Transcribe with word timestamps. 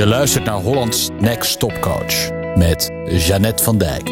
Je 0.00 0.06
luistert 0.06 0.44
naar 0.44 0.60
Hollands 0.60 1.08
Next 1.18 1.58
Top 1.58 1.80
Coach 1.80 2.30
met 2.56 2.90
Jeannette 3.04 3.62
van 3.62 3.78
Dijk. 3.78 4.08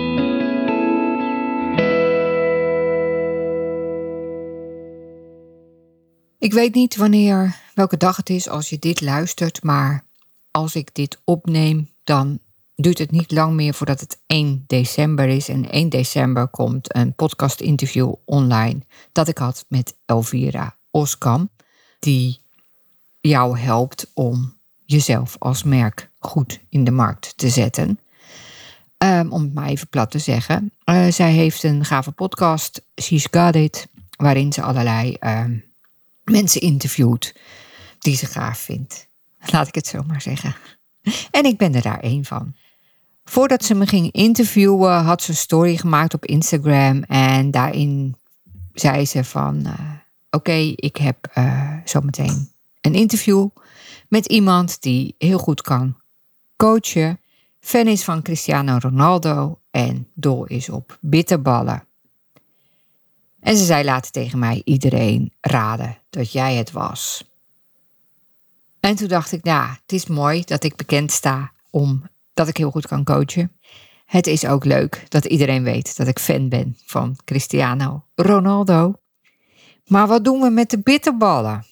Ik 6.38 6.52
weet 6.52 6.74
niet 6.74 6.96
wanneer, 6.96 7.56
welke 7.74 7.96
dag 7.96 8.16
het 8.16 8.30
is 8.30 8.48
als 8.48 8.68
je 8.68 8.78
dit 8.78 9.00
luistert, 9.00 9.62
maar 9.62 10.04
als 10.50 10.74
ik 10.74 10.94
dit 10.94 11.20
opneem, 11.24 11.90
dan 12.04 12.38
duurt 12.74 12.98
het 12.98 13.10
niet 13.10 13.30
lang 13.30 13.54
meer 13.54 13.74
voordat 13.74 14.00
het 14.00 14.18
1 14.26 14.64
december 14.66 15.28
is. 15.28 15.48
En 15.48 15.70
1 15.70 15.88
december 15.88 16.48
komt 16.48 16.94
een 16.94 17.14
podcast 17.14 17.60
interview 17.60 18.14
online 18.24 18.80
dat 19.12 19.28
ik 19.28 19.38
had 19.38 19.64
met 19.68 19.94
Elvira 20.06 20.76
Oskam, 20.90 21.50
die 21.98 22.38
jou 23.20 23.58
helpt 23.58 24.10
om 24.14 24.56
jezelf 24.88 25.36
als 25.38 25.62
merk 25.62 26.10
goed 26.18 26.60
in 26.68 26.84
de 26.84 26.90
markt 26.90 27.32
te 27.36 27.48
zetten. 27.48 27.98
Um, 28.98 29.32
om 29.32 29.42
het 29.42 29.54
maar 29.54 29.68
even 29.68 29.88
plat 29.88 30.10
te 30.10 30.18
zeggen. 30.18 30.72
Uh, 30.84 31.06
zij 31.08 31.32
heeft 31.32 31.62
een 31.62 31.84
gave 31.84 32.10
podcast, 32.10 32.82
She's 33.02 33.28
Got 33.30 33.54
It, 33.54 33.88
waarin 34.16 34.52
ze 34.52 34.62
allerlei 34.62 35.16
um, 35.20 35.64
mensen 36.24 36.60
interviewt 36.60 37.34
die 37.98 38.16
ze 38.16 38.26
gaaf 38.26 38.58
vindt. 38.58 39.06
Laat 39.50 39.68
ik 39.68 39.74
het 39.74 39.86
zo 39.86 40.02
maar 40.06 40.22
zeggen. 40.22 40.54
En 41.30 41.44
ik 41.44 41.56
ben 41.56 41.74
er 41.74 41.82
daar 41.82 42.00
één 42.00 42.24
van. 42.24 42.54
Voordat 43.24 43.64
ze 43.64 43.74
me 43.74 43.86
ging 43.86 44.12
interviewen, 44.12 45.02
had 45.04 45.22
ze 45.22 45.30
een 45.30 45.36
story 45.36 45.76
gemaakt 45.76 46.14
op 46.14 46.24
Instagram. 46.24 47.02
En 47.02 47.50
daarin 47.50 48.16
zei 48.74 49.06
ze 49.06 49.24
van, 49.24 49.66
uh, 49.66 49.72
oké, 50.30 50.72
ik 50.74 50.96
heb 50.96 51.30
uh, 51.38 51.72
zometeen 51.84 52.50
een 52.80 52.94
interview 52.94 53.48
met 54.08 54.26
iemand 54.26 54.82
die 54.82 55.14
heel 55.18 55.38
goed 55.38 55.60
kan 55.60 55.96
coachen. 56.56 57.20
Fan 57.60 57.86
is 57.86 58.04
van 58.04 58.22
Cristiano 58.22 58.76
Ronaldo 58.78 59.60
en 59.70 60.08
dol 60.14 60.44
is 60.44 60.68
op 60.68 60.98
bitterballen. 61.00 61.86
En 63.40 63.56
ze 63.56 63.64
zei 63.64 63.84
later 63.84 64.10
tegen 64.10 64.38
mij: 64.38 64.62
iedereen 64.64 65.32
raden 65.40 65.98
dat 66.10 66.32
jij 66.32 66.54
het 66.54 66.70
was. 66.70 67.30
En 68.80 68.96
toen 68.96 69.08
dacht 69.08 69.32
ik, 69.32 69.44
ja, 69.44 69.78
het 69.82 69.92
is 69.92 70.06
mooi 70.06 70.42
dat 70.44 70.64
ik 70.64 70.76
bekend 70.76 71.12
sta 71.12 71.52
om 71.70 72.02
dat 72.34 72.48
ik 72.48 72.56
heel 72.56 72.70
goed 72.70 72.86
kan 72.86 73.04
coachen. 73.04 73.52
Het 74.06 74.26
is 74.26 74.46
ook 74.46 74.64
leuk 74.64 75.04
dat 75.08 75.24
iedereen 75.24 75.62
weet 75.62 75.96
dat 75.96 76.06
ik 76.06 76.18
fan 76.18 76.48
ben 76.48 76.76
van 76.84 77.16
Cristiano 77.24 78.04
Ronaldo. 78.14 78.94
Maar 79.86 80.06
wat 80.06 80.24
doen 80.24 80.40
we 80.40 80.50
met 80.50 80.70
de 80.70 80.78
bitterballen? 80.78 81.64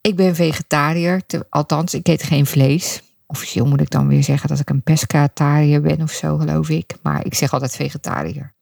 Ik 0.00 0.16
ben 0.16 0.34
vegetariër, 0.34 1.22
althans, 1.48 1.94
ik 1.94 2.08
eet 2.08 2.22
geen 2.22 2.46
vlees. 2.46 3.02
Officieel 3.26 3.66
moet 3.66 3.80
ik 3.80 3.90
dan 3.90 4.08
weer 4.08 4.24
zeggen 4.24 4.48
dat 4.48 4.58
ik 4.58 4.70
een 4.70 4.82
pescatariër 4.82 5.80
ben 5.80 6.02
of 6.02 6.12
zo, 6.12 6.36
geloof 6.36 6.68
ik. 6.68 6.94
Maar 7.02 7.24
ik 7.24 7.34
zeg 7.34 7.52
altijd 7.52 7.76
vegetariër. 7.76 8.54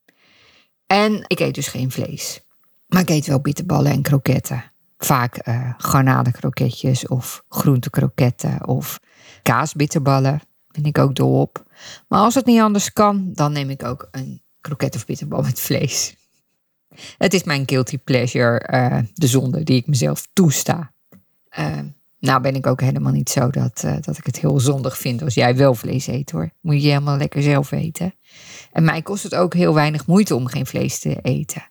En 0.87 1.25
ik 1.27 1.41
eet 1.41 1.55
dus 1.55 1.69
geen 1.69 1.91
vlees. 1.91 2.41
Maar 2.87 3.01
ik 3.01 3.09
eet 3.09 3.27
wel 3.27 3.41
bitterballen 3.41 3.93
en 3.93 4.03
kroketten. 4.03 4.73
Vaak 4.99 5.49
uh, 5.49 7.11
of 7.11 7.45
groentekroketten 7.49 8.67
of 8.67 9.01
kaasbitterballen. 9.43 10.41
Ben 10.71 10.85
ik 10.85 10.99
ook 10.99 11.15
dol 11.15 11.41
op. 11.41 11.65
Maar 12.09 12.21
als 12.21 12.35
het 12.35 12.47
niet 12.47 12.61
anders 12.61 12.93
kan, 12.93 13.33
dan 13.33 13.53
neem 13.53 13.71
ik 13.71 13.85
ook 13.85 14.09
een 14.11 14.43
kroket 14.61 14.95
of 14.95 15.07
bitterbal 15.07 15.43
met 15.43 15.61
vlees. 15.61 16.17
Het 17.19 17.35
is 17.35 17.45
mijn 17.45 17.63
guilty 17.67 17.99
pleasure, 17.99 18.69
uh, 18.73 18.99
de 19.15 19.27
zonde 19.27 19.63
die 19.63 19.77
ik 19.77 19.87
mezelf 19.87 20.29
toesta. 20.33 20.93
Uh, 21.59 21.79
nou 22.19 22.41
ben 22.41 22.55
ik 22.55 22.67
ook 22.67 22.81
helemaal 22.81 23.13
niet 23.13 23.31
zo 23.31 23.51
dat, 23.51 23.83
uh, 23.85 23.97
dat 24.01 24.19
ik 24.19 24.27
het 24.27 24.39
heel 24.41 24.61
zondig 24.61 24.99
vind 24.99 25.23
als 25.23 25.35
jij 25.35 25.57
wel 25.57 25.75
vlees 25.75 26.07
eet 26.07 26.31
hoor. 26.31 26.51
Moet 26.61 26.83
je 26.83 26.89
helemaal 26.89 27.17
lekker 27.17 27.43
zelf 27.43 27.71
eten. 27.71 28.15
En 28.73 28.85
mij 28.85 29.03
kost 29.03 29.23
het 29.23 29.35
ook 29.35 29.55
heel 29.55 29.75
weinig 29.75 30.07
moeite 30.07 30.35
om 30.35 30.47
geen 30.47 30.67
vlees 30.67 30.99
te 30.99 31.19
eten. 31.23 31.63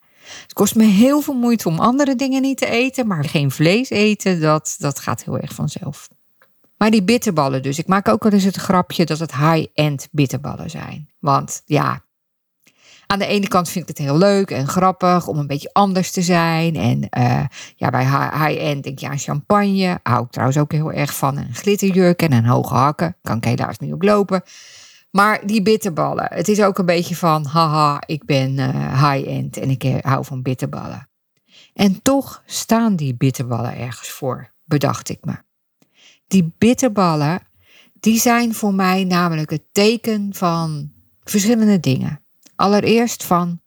Het 0.41 0.53
kost 0.53 0.75
me 0.75 0.83
heel 0.83 1.21
veel 1.21 1.33
moeite 1.33 1.67
om 1.67 1.79
andere 1.79 2.15
dingen 2.15 2.41
niet 2.41 2.57
te 2.57 2.69
eten, 2.69 3.07
maar 3.07 3.23
geen 3.23 3.51
vlees 3.51 3.89
eten, 3.89 4.41
dat, 4.41 4.75
dat 4.77 4.99
gaat 4.99 5.23
heel 5.23 5.39
erg 5.39 5.53
vanzelf. 5.53 6.07
Maar 6.77 6.91
die 6.91 7.03
bitterballen 7.03 7.61
dus. 7.61 7.79
Ik 7.79 7.87
maak 7.87 8.07
ook 8.07 8.23
wel 8.23 8.31
eens 8.31 8.43
het 8.43 8.55
grapje 8.55 9.05
dat 9.05 9.19
het 9.19 9.35
high-end 9.35 10.07
bitterballen 10.11 10.69
zijn. 10.69 11.09
Want 11.19 11.61
ja, 11.65 12.01
aan 13.07 13.19
de 13.19 13.25
ene 13.25 13.47
kant 13.47 13.69
vind 13.69 13.89
ik 13.89 13.97
het 13.97 14.05
heel 14.05 14.17
leuk 14.17 14.51
en 14.51 14.67
grappig 14.67 15.27
om 15.27 15.37
een 15.37 15.47
beetje 15.47 15.69
anders 15.73 16.11
te 16.11 16.21
zijn. 16.21 16.75
En 16.75 17.07
uh, 17.17 17.45
ja, 17.75 17.89
bij 17.89 18.05
high-end 18.05 18.83
denk 18.83 18.99
je 18.99 19.07
aan 19.07 19.17
champagne. 19.17 19.99
Hou 20.03 20.23
ik 20.23 20.31
trouwens 20.31 20.57
ook 20.57 20.71
heel 20.71 20.91
erg 20.91 21.15
van. 21.15 21.37
En 21.37 21.53
glitterjurken 21.53 22.29
en 22.29 22.45
hoge 22.45 22.73
hakken. 22.73 23.15
Kan 23.21 23.37
ik 23.37 23.43
helaas 23.43 23.79
niet 23.79 23.93
op 23.93 24.03
lopen. 24.03 24.41
Maar 25.11 25.47
die 25.47 25.61
bitterballen. 25.61 26.27
Het 26.29 26.47
is 26.47 26.61
ook 26.61 26.77
een 26.77 26.85
beetje 26.85 27.15
van, 27.15 27.45
haha, 27.45 28.03
ik 28.05 28.25
ben 28.25 28.57
uh, 28.57 29.11
high-end 29.11 29.57
en 29.57 29.69
ik 29.69 29.83
uh, 29.83 29.95
hou 30.01 30.25
van 30.25 30.41
bitterballen. 30.41 31.09
En 31.73 32.01
toch 32.01 32.43
staan 32.45 32.95
die 32.95 33.15
bitterballen 33.15 33.77
ergens 33.77 34.09
voor, 34.09 34.51
bedacht 34.65 35.09
ik 35.09 35.25
me. 35.25 35.33
Die 36.27 36.53
bitterballen, 36.57 37.39
die 37.99 38.19
zijn 38.19 38.53
voor 38.53 38.73
mij 38.73 39.03
namelijk 39.03 39.49
het 39.49 39.63
teken 39.71 40.29
van 40.33 40.91
verschillende 41.23 41.79
dingen. 41.79 42.21
Allereerst 42.57 43.23
van 43.23 43.61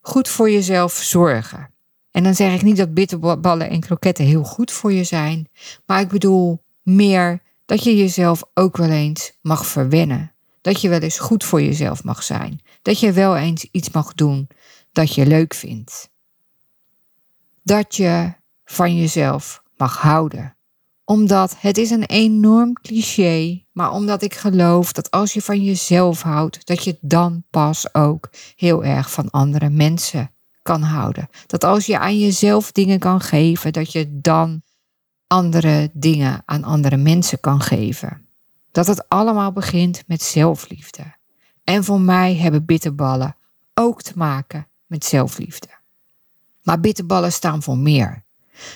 goed 0.00 0.28
voor 0.28 0.50
jezelf 0.50 0.92
zorgen. 0.92 1.70
En 2.10 2.22
dan 2.22 2.34
zeg 2.34 2.54
ik 2.54 2.62
niet 2.62 2.76
dat 2.76 2.94
bitterballen 2.94 3.70
en 3.70 3.80
kroketten 3.80 4.24
heel 4.24 4.44
goed 4.44 4.72
voor 4.72 4.92
je 4.92 5.04
zijn, 5.04 5.48
maar 5.86 6.00
ik 6.00 6.08
bedoel 6.08 6.64
meer 6.82 7.42
dat 7.64 7.84
je 7.84 7.96
jezelf 7.96 8.42
ook 8.54 8.76
wel 8.76 8.90
eens 8.90 9.38
mag 9.40 9.66
verwennen. 9.66 10.32
Dat 10.60 10.80
je 10.80 10.88
wel 10.88 11.00
eens 11.00 11.18
goed 11.18 11.44
voor 11.44 11.62
jezelf 11.62 12.04
mag 12.04 12.22
zijn. 12.22 12.60
Dat 12.82 13.00
je 13.00 13.12
wel 13.12 13.36
eens 13.36 13.68
iets 13.70 13.90
mag 13.90 14.14
doen 14.14 14.48
dat 14.92 15.14
je 15.14 15.26
leuk 15.26 15.54
vindt. 15.54 16.10
Dat 17.62 17.96
je 17.96 18.32
van 18.64 18.96
jezelf 18.96 19.62
mag 19.76 20.00
houden 20.00 20.56
omdat 21.04 21.56
het 21.58 21.78
is 21.78 21.90
een 21.90 22.04
enorm 22.04 22.72
cliché, 22.72 23.64
maar 23.72 23.92
omdat 23.92 24.22
ik 24.22 24.34
geloof 24.34 24.92
dat 24.92 25.10
als 25.10 25.32
je 25.32 25.42
van 25.42 25.62
jezelf 25.64 26.22
houdt, 26.22 26.66
dat 26.66 26.84
je 26.84 26.98
dan 27.00 27.44
pas 27.50 27.94
ook 27.94 28.30
heel 28.56 28.84
erg 28.84 29.10
van 29.10 29.30
andere 29.30 29.70
mensen 29.70 30.30
kan 30.62 30.82
houden. 30.82 31.28
Dat 31.46 31.64
als 31.64 31.86
je 31.86 31.98
aan 31.98 32.18
jezelf 32.18 32.72
dingen 32.72 32.98
kan 32.98 33.20
geven, 33.20 33.72
dat 33.72 33.92
je 33.92 34.20
dan 34.20 34.62
andere 35.26 35.90
dingen 35.92 36.42
aan 36.44 36.64
andere 36.64 36.96
mensen 36.96 37.40
kan 37.40 37.60
geven. 37.60 38.26
Dat 38.70 38.86
het 38.86 39.08
allemaal 39.08 39.52
begint 39.52 40.02
met 40.06 40.22
zelfliefde. 40.22 41.02
En 41.64 41.84
voor 41.84 42.00
mij 42.00 42.36
hebben 42.36 42.64
bitterballen 42.64 43.36
ook 43.74 44.02
te 44.02 44.12
maken 44.14 44.66
met 44.86 45.04
zelfliefde. 45.04 45.68
Maar 46.62 46.80
bitterballen 46.80 47.32
staan 47.32 47.62
voor 47.62 47.78
meer. 47.78 48.23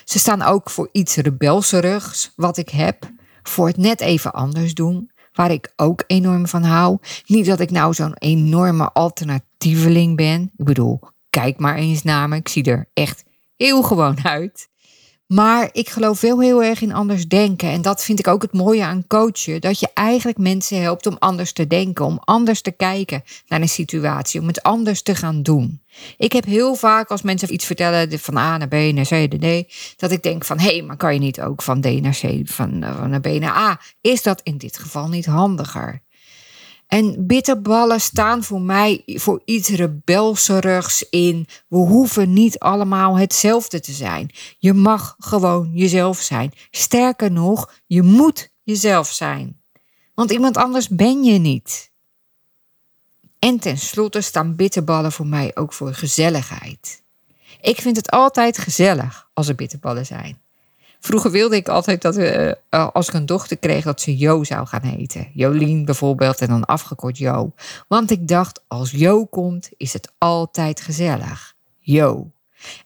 Ze 0.04 0.18
staan 0.18 0.42
ook 0.42 0.70
voor 0.70 0.88
iets 0.92 1.16
rebelserigs 1.16 2.32
wat 2.36 2.56
ik 2.56 2.68
heb, 2.68 3.10
voor 3.42 3.66
het 3.66 3.76
net 3.76 4.00
even 4.00 4.32
anders 4.32 4.74
doen, 4.74 5.10
waar 5.32 5.50
ik 5.50 5.72
ook 5.76 6.04
enorm 6.06 6.46
van 6.46 6.62
hou. 6.62 6.98
Niet 7.26 7.46
dat 7.46 7.60
ik 7.60 7.70
nou 7.70 7.94
zo'n 7.94 8.14
enorme 8.18 8.92
alternatieveling 8.92 10.16
ben. 10.16 10.42
Ik 10.56 10.64
bedoel, 10.64 11.00
kijk 11.30 11.58
maar 11.58 11.76
eens 11.76 12.02
naar 12.02 12.28
me, 12.28 12.36
ik 12.36 12.48
zie 12.48 12.64
er 12.64 12.90
echt 12.94 13.24
heel 13.56 13.82
gewoon 13.82 14.24
uit. 14.24 14.68
Maar 15.28 15.68
ik 15.72 15.88
geloof 15.88 16.20
wel 16.20 16.40
heel 16.40 16.62
erg 16.62 16.80
in 16.80 16.92
anders 16.92 17.26
denken. 17.26 17.68
En 17.68 17.82
dat 17.82 18.04
vind 18.04 18.18
ik 18.18 18.26
ook 18.26 18.42
het 18.42 18.52
mooie 18.52 18.84
aan 18.84 19.06
coachen. 19.06 19.60
Dat 19.60 19.80
je 19.80 19.88
eigenlijk 19.94 20.38
mensen 20.38 20.82
helpt 20.82 21.06
om 21.06 21.16
anders 21.18 21.52
te 21.52 21.66
denken. 21.66 22.04
Om 22.04 22.20
anders 22.24 22.60
te 22.60 22.70
kijken 22.70 23.22
naar 23.46 23.60
een 23.60 23.68
situatie. 23.68 24.40
Om 24.40 24.46
het 24.46 24.62
anders 24.62 25.02
te 25.02 25.14
gaan 25.14 25.42
doen. 25.42 25.82
Ik 26.16 26.32
heb 26.32 26.44
heel 26.44 26.74
vaak 26.74 27.10
als 27.10 27.22
mensen 27.22 27.52
iets 27.52 27.64
vertellen 27.64 28.18
van 28.18 28.36
A 28.36 28.56
naar 28.56 28.68
B 28.68 28.72
naar 28.72 29.04
C 29.04 29.10
naar 29.10 29.28
D. 29.28 29.74
Dat 29.96 30.10
ik 30.10 30.22
denk 30.22 30.44
van 30.44 30.58
hé, 30.58 30.76
hey, 30.76 30.82
maar 30.82 30.96
kan 30.96 31.14
je 31.14 31.20
niet 31.20 31.40
ook 31.40 31.62
van 31.62 31.80
D 31.80 32.00
naar 32.00 32.18
C, 32.20 32.40
van, 32.44 32.82
eh, 32.82 32.96
van 32.96 33.10
naar 33.10 33.20
B 33.20 33.26
naar 33.26 33.56
A? 33.56 33.80
Is 34.00 34.22
dat 34.22 34.40
in 34.42 34.58
dit 34.58 34.78
geval 34.78 35.08
niet 35.08 35.26
handiger? 35.26 36.02
En 36.88 37.26
bitterballen 37.26 38.00
staan 38.00 38.44
voor 38.44 38.60
mij 38.60 39.02
voor 39.06 39.42
iets 39.44 39.68
rebelserigs 39.68 41.08
in. 41.10 41.46
We 41.68 41.76
hoeven 41.76 42.32
niet 42.32 42.58
allemaal 42.58 43.18
hetzelfde 43.18 43.80
te 43.80 43.92
zijn. 43.92 44.30
Je 44.58 44.72
mag 44.72 45.16
gewoon 45.18 45.70
jezelf 45.74 46.18
zijn. 46.18 46.52
Sterker 46.70 47.30
nog, 47.30 47.72
je 47.86 48.02
moet 48.02 48.50
jezelf 48.62 49.08
zijn. 49.08 49.60
Want 50.14 50.30
iemand 50.30 50.56
anders 50.56 50.88
ben 50.88 51.24
je 51.24 51.38
niet. 51.38 51.90
En 53.38 53.58
tenslotte 53.58 54.20
staan 54.20 54.56
bitterballen 54.56 55.12
voor 55.12 55.26
mij 55.26 55.56
ook 55.56 55.72
voor 55.72 55.94
gezelligheid. 55.94 57.02
Ik 57.60 57.80
vind 57.80 57.96
het 57.96 58.10
altijd 58.10 58.58
gezellig 58.58 59.28
als 59.34 59.48
er 59.48 59.54
bitterballen 59.54 60.06
zijn. 60.06 60.40
Vroeger 61.00 61.30
wilde 61.30 61.56
ik 61.56 61.68
altijd 61.68 62.02
dat 62.02 62.18
uh, 62.18 62.52
als 62.92 63.08
ik 63.08 63.14
een 63.14 63.26
dochter 63.26 63.56
kreeg, 63.56 63.84
dat 63.84 64.00
ze 64.00 64.16
Jo 64.16 64.44
zou 64.44 64.66
gaan 64.66 64.82
heten. 64.82 65.30
Jolien 65.34 65.84
bijvoorbeeld 65.84 66.40
en 66.40 66.48
dan 66.48 66.64
afgekort 66.64 67.18
Jo. 67.18 67.52
Want 67.88 68.10
ik 68.10 68.28
dacht, 68.28 68.62
als 68.66 68.90
Jo 68.90 69.24
komt, 69.24 69.70
is 69.76 69.92
het 69.92 70.12
altijd 70.18 70.80
gezellig. 70.80 71.56
Jo. 71.78 72.30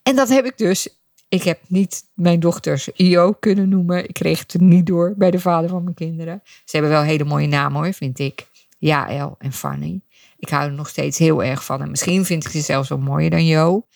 En 0.02 0.16
dat 0.16 0.28
heb 0.28 0.44
ik 0.44 0.58
dus 0.58 0.88
Ik 1.28 1.42
heb 1.42 1.60
niet 1.68 2.04
mijn 2.14 2.40
dochters 2.40 2.88
IO 2.88 3.32
kunnen 3.32 3.68
noemen. 3.68 4.08
Ik 4.08 4.14
kreeg 4.14 4.38
het 4.38 4.54
er 4.54 4.62
niet 4.62 4.86
door 4.86 5.14
bij 5.16 5.30
de 5.30 5.40
vader 5.40 5.70
van 5.70 5.82
mijn 5.82 5.94
kinderen. 5.94 6.42
Ze 6.44 6.76
hebben 6.76 6.90
wel 6.90 7.02
hele 7.02 7.24
mooie 7.24 7.46
namen 7.46 7.82
hoor, 7.82 7.92
vind 7.92 8.18
ik. 8.18 8.46
Jaël 8.78 9.34
en 9.38 9.52
Fanny. 9.52 10.00
Ik 10.38 10.48
hou 10.48 10.64
er 10.64 10.72
nog 10.72 10.88
steeds 10.88 11.18
heel 11.18 11.42
erg 11.42 11.64
van. 11.64 11.82
En 11.82 11.90
misschien 11.90 12.24
vind 12.24 12.44
ik 12.44 12.50
ze 12.50 12.60
zelfs 12.60 12.88
wel 12.88 12.98
mooier 12.98 13.30
dan 13.30 13.46
Jo. 13.46 13.86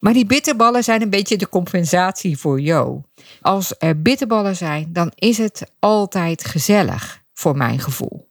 Maar 0.00 0.12
die 0.12 0.26
bitterballen 0.26 0.84
zijn 0.84 1.02
een 1.02 1.10
beetje 1.10 1.36
de 1.36 1.48
compensatie 1.48 2.38
voor 2.38 2.60
Jo. 2.60 3.02
Als 3.40 3.74
er 3.78 4.02
bitterballen 4.02 4.56
zijn, 4.56 4.92
dan 4.92 5.12
is 5.14 5.38
het 5.38 5.72
altijd 5.78 6.44
gezellig 6.44 7.22
voor 7.34 7.56
mijn 7.56 7.78
gevoel. 7.78 8.28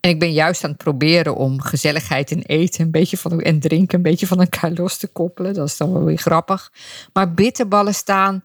En 0.00 0.10
ik 0.10 0.18
ben 0.18 0.32
juist 0.32 0.64
aan 0.64 0.70
het 0.70 0.78
proberen 0.78 1.36
om 1.36 1.60
gezelligheid 1.60 2.30
en 2.30 2.42
eten 2.42 2.84
een 2.84 2.90
beetje 2.90 3.16
van, 3.16 3.40
en 3.40 3.60
drinken 3.60 3.96
een 3.96 4.02
beetje 4.02 4.26
van 4.26 4.40
elkaar 4.40 4.70
los 4.70 4.96
te 4.96 5.06
koppelen. 5.06 5.54
Dat 5.54 5.66
is 5.66 5.76
dan 5.76 5.92
wel 5.92 6.04
weer 6.04 6.18
grappig. 6.18 6.72
Maar 7.12 7.34
bitterballen 7.34 7.94
staan 7.94 8.42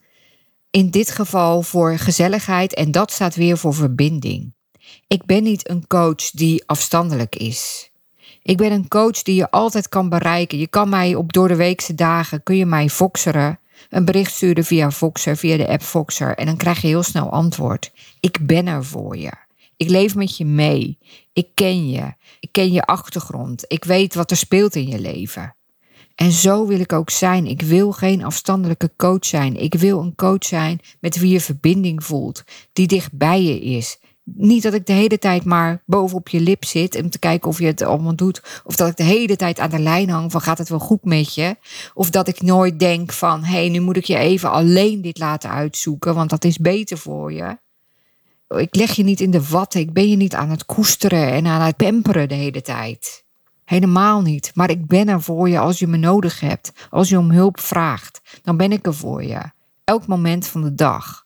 in 0.69 0.89
dit 0.89 1.11
geval 1.11 1.61
voor 1.61 1.97
gezelligheid 1.97 2.73
en 2.73 2.91
dat 2.91 3.11
staat 3.11 3.35
weer 3.35 3.57
voor 3.57 3.73
verbinding. 3.73 4.53
Ik 5.07 5.25
ben 5.25 5.43
niet 5.43 5.69
een 5.69 5.87
coach 5.87 6.31
die 6.31 6.63
afstandelijk 6.65 7.35
is. 7.35 7.90
Ik 8.43 8.57
ben 8.57 8.71
een 8.71 8.87
coach 8.87 9.21
die 9.21 9.35
je 9.35 9.51
altijd 9.51 9.89
kan 9.89 10.09
bereiken. 10.09 10.57
Je 10.57 10.67
kan 10.67 10.89
mij 10.89 11.15
op 11.15 11.33
door 11.33 11.47
de 11.47 11.55
weekse 11.55 11.95
dagen, 11.95 12.43
kun 12.43 12.55
je 12.55 12.65
mij 12.65 12.89
foxeren. 12.89 13.59
Een 13.89 14.05
bericht 14.05 14.33
sturen 14.33 14.65
via 14.65 14.91
Foxer, 14.91 15.37
via 15.37 15.57
de 15.57 15.67
app 15.67 15.81
Foxer. 15.81 16.37
En 16.37 16.45
dan 16.45 16.57
krijg 16.57 16.81
je 16.81 16.87
heel 16.87 17.03
snel 17.03 17.31
antwoord. 17.31 17.91
Ik 18.19 18.37
ben 18.41 18.67
er 18.67 18.85
voor 18.85 19.17
je. 19.17 19.31
Ik 19.77 19.89
leef 19.89 20.15
met 20.15 20.37
je 20.37 20.45
mee. 20.45 20.97
Ik 21.33 21.47
ken 21.53 21.89
je. 21.89 22.13
Ik 22.39 22.49
ken 22.51 22.71
je 22.71 22.85
achtergrond. 22.85 23.65
Ik 23.67 23.83
weet 23.83 24.15
wat 24.15 24.31
er 24.31 24.37
speelt 24.37 24.75
in 24.75 24.87
je 24.87 24.99
leven. 24.99 25.55
En 26.15 26.31
zo 26.31 26.67
wil 26.67 26.79
ik 26.79 26.93
ook 26.93 27.09
zijn. 27.09 27.45
Ik 27.45 27.61
wil 27.61 27.91
geen 27.91 28.23
afstandelijke 28.23 28.91
coach 28.97 29.25
zijn. 29.25 29.55
Ik 29.55 29.73
wil 29.73 29.99
een 29.99 30.15
coach 30.15 30.45
zijn 30.45 30.79
met 30.99 31.19
wie 31.19 31.31
je 31.31 31.41
verbinding 31.41 32.03
voelt, 32.03 32.43
die 32.73 32.87
dicht 32.87 33.17
bij 33.17 33.43
je 33.43 33.59
is, 33.59 33.99
niet 34.23 34.63
dat 34.63 34.73
ik 34.73 34.85
de 34.85 34.93
hele 34.93 35.17
tijd 35.17 35.43
maar 35.43 35.83
bovenop 35.85 36.29
je 36.29 36.39
lip 36.39 36.65
zit 36.65 37.01
om 37.01 37.09
te 37.09 37.19
kijken 37.19 37.49
of 37.49 37.59
je 37.59 37.65
het 37.65 37.81
allemaal 37.81 38.15
doet. 38.15 38.61
Of 38.63 38.75
dat 38.75 38.89
ik 38.89 38.97
de 38.97 39.03
hele 39.03 39.35
tijd 39.35 39.59
aan 39.59 39.69
de 39.69 39.79
lijn 39.79 40.09
hang 40.09 40.31
van 40.31 40.41
gaat 40.41 40.57
het 40.57 40.69
wel 40.69 40.79
goed 40.79 41.03
met 41.03 41.35
je. 41.35 41.55
Of 41.93 42.09
dat 42.09 42.27
ik 42.27 42.41
nooit 42.41 42.79
denk 42.79 43.11
van 43.11 43.43
hé, 43.43 43.53
hey, 43.53 43.69
nu 43.69 43.79
moet 43.79 43.97
ik 43.97 44.05
je 44.05 44.17
even 44.17 44.51
alleen 44.51 45.01
dit 45.01 45.17
laten 45.17 45.49
uitzoeken, 45.49 46.15
want 46.15 46.29
dat 46.29 46.43
is 46.43 46.57
beter 46.57 46.97
voor 46.97 47.33
je. 47.33 47.57
Ik 48.57 48.75
leg 48.75 48.91
je 48.91 49.03
niet 49.03 49.21
in 49.21 49.31
de 49.31 49.47
watten. 49.47 49.81
Ik 49.81 49.93
ben 49.93 50.09
je 50.09 50.15
niet 50.15 50.35
aan 50.35 50.49
het 50.49 50.65
koesteren 50.65 51.31
en 51.31 51.45
aan 51.45 51.61
het 51.61 51.75
pamperen 51.75 52.29
de 52.29 52.35
hele 52.35 52.61
tijd. 52.61 53.23
Helemaal 53.65 54.21
niet. 54.21 54.51
Maar 54.53 54.69
ik 54.69 54.87
ben 54.87 55.09
er 55.09 55.21
voor 55.21 55.49
je 55.49 55.59
als 55.59 55.79
je 55.79 55.87
me 55.87 55.97
nodig 55.97 56.39
hebt. 56.39 56.71
Als 56.89 57.09
je 57.09 57.17
om 57.17 57.31
hulp 57.31 57.59
vraagt, 57.59 58.21
dan 58.41 58.57
ben 58.57 58.71
ik 58.71 58.85
er 58.85 58.93
voor 58.93 59.23
je. 59.23 59.39
Elk 59.83 60.07
moment 60.07 60.47
van 60.47 60.61
de 60.61 60.75
dag. 60.75 61.25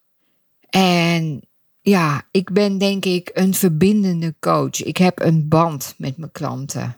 En 0.70 1.42
ja, 1.90 2.28
ik 2.32 2.52
ben 2.52 2.78
denk 2.78 3.06
ik 3.06 3.30
een 3.34 3.54
verbindende 3.54 4.36
coach. 4.40 4.84
Ik 4.84 4.98
heb 4.98 5.22
een 5.22 5.48
band 5.48 5.94
met 5.98 6.18
mijn 6.18 6.32
klanten. 6.32 6.98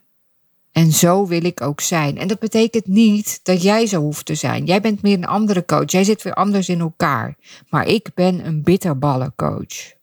En 0.72 0.92
zo 0.92 1.28
wil 1.28 1.46
ik 1.46 1.62
ook 1.62 1.82
zijn. 1.82 2.18
En 2.18 2.28
dat 2.28 2.40
betekent 2.40 2.88
niet 2.88 3.40
dat 3.44 3.62
jij 3.62 3.86
zo 3.86 4.02
hoeft 4.02 4.26
te 4.26 4.36
zijn. 4.36 4.66
Jij 4.66 4.82
bent 4.82 5.02
meer 5.02 5.18
een 5.18 5.26
andere 5.26 5.66
coach. 5.66 5.92
Jij 5.92 6.04
zit 6.04 6.22
weer 6.22 6.34
anders 6.34 6.70
in 6.70 6.80
elkaar. 6.80 7.38
Maar 7.70 7.88
ik 7.88 8.10
ben 8.14 8.46
een 8.46 8.64
bitterballencoach. 8.64 9.94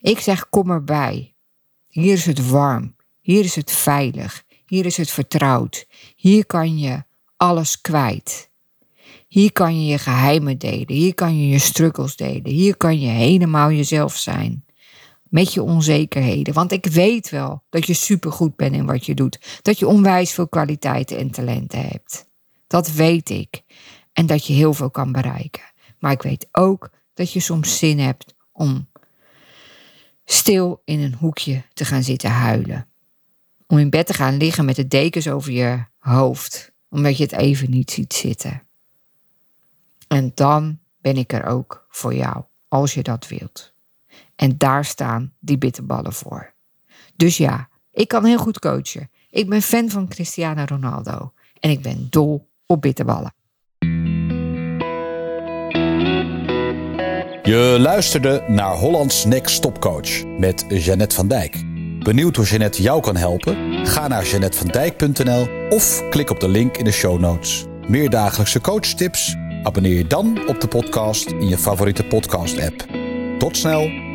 Ik 0.00 0.18
zeg 0.18 0.48
kom 0.48 0.70
erbij. 0.70 1.34
Hier 1.88 2.12
is 2.12 2.26
het 2.26 2.48
warm. 2.48 2.96
Hier 3.20 3.44
is 3.44 3.54
het 3.54 3.70
veilig. 3.70 4.44
Hier 4.66 4.86
is 4.86 4.96
het 4.96 5.10
vertrouwd. 5.10 5.86
Hier 6.16 6.46
kan 6.46 6.78
je 6.78 7.02
alles 7.36 7.80
kwijt. 7.80 8.50
Hier 9.36 9.52
kan 9.52 9.80
je 9.80 9.86
je 9.90 9.98
geheimen 9.98 10.58
delen. 10.58 10.92
Hier 10.92 11.14
kan 11.14 11.40
je 11.40 11.48
je 11.48 11.58
struggles 11.58 12.16
delen. 12.16 12.50
Hier 12.50 12.76
kan 12.76 13.00
je 13.00 13.08
helemaal 13.08 13.70
jezelf 13.70 14.16
zijn. 14.16 14.64
Met 15.22 15.52
je 15.52 15.62
onzekerheden. 15.62 16.54
Want 16.54 16.72
ik 16.72 16.86
weet 16.86 17.30
wel 17.30 17.62
dat 17.70 17.86
je 17.86 17.94
supergoed 17.94 18.56
bent 18.56 18.74
in 18.74 18.86
wat 18.86 19.06
je 19.06 19.14
doet. 19.14 19.60
Dat 19.62 19.78
je 19.78 19.86
onwijs 19.86 20.32
veel 20.32 20.48
kwaliteiten 20.48 21.18
en 21.18 21.30
talenten 21.30 21.80
hebt. 21.80 22.26
Dat 22.66 22.92
weet 22.92 23.30
ik. 23.30 23.62
En 24.12 24.26
dat 24.26 24.46
je 24.46 24.52
heel 24.52 24.74
veel 24.74 24.90
kan 24.90 25.12
bereiken. 25.12 25.62
Maar 25.98 26.12
ik 26.12 26.22
weet 26.22 26.48
ook 26.52 26.90
dat 27.14 27.32
je 27.32 27.40
soms 27.40 27.78
zin 27.78 27.98
hebt 27.98 28.34
om 28.52 28.88
stil 30.24 30.82
in 30.84 31.00
een 31.00 31.14
hoekje 31.14 31.62
te 31.72 31.84
gaan 31.84 32.02
zitten 32.02 32.30
huilen. 32.30 32.88
Om 33.66 33.78
in 33.78 33.90
bed 33.90 34.06
te 34.06 34.14
gaan 34.14 34.36
liggen 34.36 34.64
met 34.64 34.76
de 34.76 34.88
dekens 34.88 35.28
over 35.28 35.52
je 35.52 35.84
hoofd, 35.98 36.72
omdat 36.88 37.16
je 37.16 37.22
het 37.22 37.32
even 37.32 37.70
niet 37.70 37.90
ziet 37.90 38.12
zitten. 38.12 38.65
En 40.06 40.32
dan 40.34 40.78
ben 41.00 41.16
ik 41.16 41.32
er 41.32 41.44
ook 41.44 41.86
voor 41.88 42.14
jou, 42.14 42.44
als 42.68 42.94
je 42.94 43.02
dat 43.02 43.28
wilt. 43.28 43.74
En 44.36 44.58
daar 44.58 44.84
staan 44.84 45.32
die 45.38 45.58
bitterballen 45.58 46.12
voor. 46.12 46.54
Dus 47.16 47.36
ja, 47.36 47.68
ik 47.90 48.08
kan 48.08 48.24
heel 48.24 48.38
goed 48.38 48.58
coachen. 48.58 49.10
Ik 49.30 49.48
ben 49.48 49.62
fan 49.62 49.90
van 49.90 50.08
Cristiano 50.08 50.64
Ronaldo. 50.66 51.32
En 51.60 51.70
ik 51.70 51.82
ben 51.82 52.06
dol 52.10 52.48
op 52.66 52.82
bitterballen. 52.82 53.34
Je 57.42 57.76
luisterde 57.78 58.44
naar 58.48 58.74
Hollands 58.74 59.24
Next 59.24 59.54
Stopcoach 59.54 60.24
met 60.24 60.64
Jeannette 60.68 61.14
van 61.14 61.28
Dijk. 61.28 61.64
Benieuwd 62.02 62.36
hoe 62.36 62.44
Jeannette 62.44 62.82
jou 62.82 63.00
kan 63.00 63.16
helpen? 63.16 63.86
Ga 63.86 64.08
naar 64.08 64.24
jeannettevandijk.nl 64.24 65.48
of 65.68 66.08
klik 66.08 66.30
op 66.30 66.40
de 66.40 66.48
link 66.48 66.76
in 66.76 66.84
de 66.84 66.92
show 66.92 67.20
notes. 67.20 67.64
Meer 67.88 68.10
dagelijkse 68.10 68.60
coachtips 68.60 69.36
Abonneer 69.62 69.96
je 69.96 70.06
dan 70.06 70.48
op 70.48 70.60
de 70.60 70.68
podcast 70.68 71.30
in 71.30 71.48
je 71.48 71.58
favoriete 71.58 72.04
podcast-app. 72.04 72.86
Tot 73.38 73.56
snel! 73.56 74.05